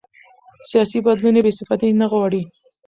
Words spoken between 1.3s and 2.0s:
بې ثباتي